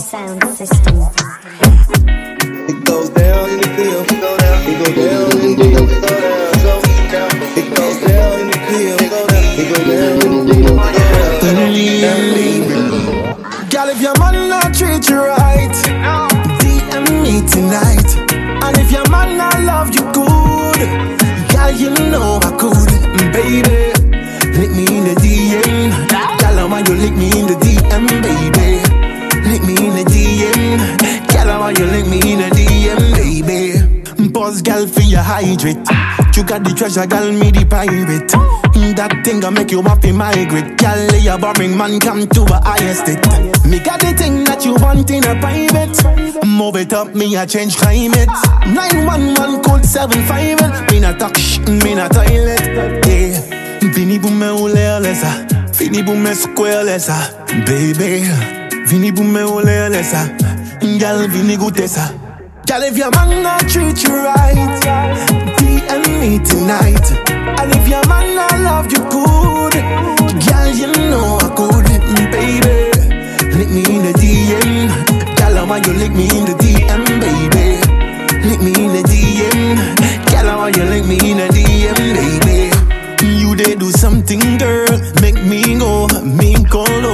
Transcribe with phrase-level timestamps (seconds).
[0.00, 0.96] sound system.
[2.66, 4.10] It goes down in the field.
[4.10, 4.66] It goes down.
[4.66, 5.60] It goes down in the field.
[5.60, 6.50] It goes down.
[6.58, 6.72] So
[7.60, 9.00] it goes down in the field.
[9.02, 9.44] It goes down.
[9.54, 10.10] It goes down
[11.62, 13.70] in the field.
[13.70, 15.76] Girl, if your man not treat you right,
[16.58, 18.10] DM me tonight.
[18.64, 20.80] And if your man not love you good,
[21.52, 22.79] girl, you know I could,
[27.70, 28.82] DM, baby.
[29.48, 34.30] Lick me in the DM, girl, I want you lick me in the DM, baby.
[34.30, 35.76] Buzz, girl, for your hydrate.
[36.36, 38.30] You got the treasure, girl, me the pirate.
[38.96, 40.76] That thing I make you happy migrate.
[40.76, 43.24] Girl, a boring man come to a higher state.
[43.66, 46.46] Me got the thing that you want in a private.
[46.46, 48.28] Move it up, me a change climate.
[48.66, 50.90] 911 code 75.
[50.92, 52.60] Me not talk shit, me not toilet.
[53.06, 53.40] Yeah.
[53.94, 55.49] Vini pou me oule lesa.
[55.80, 57.14] Vini pou me square lesa.
[57.64, 58.20] Baby.
[58.86, 60.26] Vini pou me oule lesa.
[60.82, 62.12] Girl, vini goûter ça.
[62.66, 64.84] Girl, if your man not treat you right,
[65.56, 67.10] DM me tonight.
[67.32, 69.72] And if your man not love you good,
[70.44, 71.88] girl, you know I could,
[72.30, 72.90] baby.
[73.56, 74.88] Lick me in the DM,
[75.36, 77.04] girl, I want you lick me in the DM,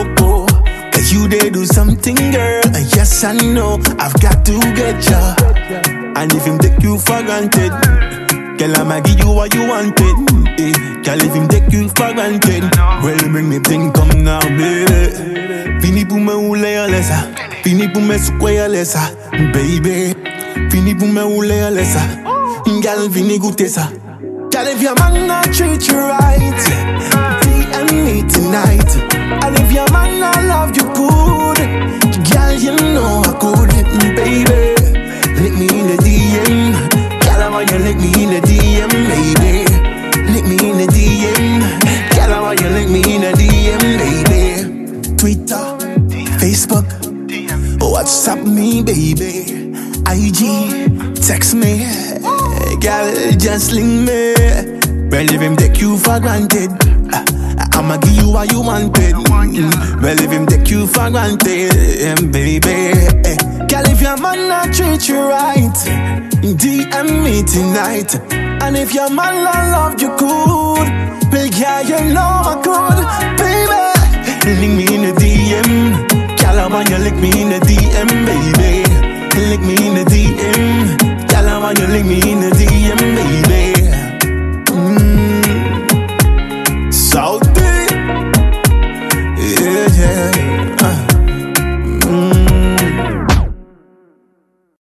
[0.07, 0.47] loco.
[1.09, 2.62] You they do something, girl.
[2.97, 5.37] Yes, I know I've got to get ya.
[6.17, 7.71] And if him take you for granted,
[8.59, 10.17] girl, I'ma give you what you wanted.
[10.59, 10.73] Eh,
[11.05, 12.65] girl, if him take you for granted,
[13.05, 15.81] well, bring me thing come now, baby.
[15.81, 17.31] Fini pour me rouler lesa,
[17.63, 19.15] fini pour me square lesa,
[19.53, 20.13] baby.
[20.70, 22.01] Fini pour me rouler lesa,
[22.83, 23.89] girl, fini goûter ça.
[24.51, 26.59] Girl, if your man not treat you right,
[27.43, 28.97] DM me tonight.
[29.45, 29.87] And if your
[47.96, 49.73] WhatsApp me, baby.
[50.07, 51.86] IG, text me,
[52.80, 53.08] girl,
[53.39, 54.34] just link me.
[55.11, 56.70] Well, if him take you for granted,
[57.14, 57.24] uh,
[57.73, 59.14] I'ma give you what you wanted.
[59.14, 62.92] Mm, Well, if him take you for granted, baby.
[63.67, 65.73] Girl, if your man not treat you right,
[66.45, 68.14] DM me tonight.
[68.62, 72.36] And if your man not love you good, well, yeah, you know
[77.46, 78.83] in the DM, baby.
[79.48, 80.98] Lick me in the DM.
[81.29, 83.73] Girl, I want you lick me in the DM, baby.
[84.73, 86.92] Mm.
[86.92, 87.62] Salty.
[89.39, 90.55] Yeah, yeah.